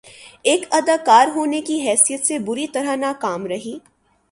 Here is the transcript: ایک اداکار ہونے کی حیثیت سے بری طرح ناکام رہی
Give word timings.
ایک 0.43 0.65
اداکار 0.71 1.27
ہونے 1.35 1.61
کی 1.61 1.79
حیثیت 1.81 2.25
سے 2.25 2.39
بری 2.39 2.67
طرح 2.67 2.95
ناکام 2.95 3.45
رہی 3.47 3.77